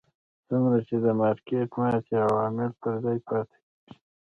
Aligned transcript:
څومره 0.47 0.77
چې 0.87 0.95
د 1.05 1.07
مارکېټ 1.21 1.69
ماتې 1.79 2.15
عوامل 2.27 2.71
پر 2.81 2.93
ځای 3.03 3.17
پاتې 3.27 3.57
کېږي. 3.61 3.97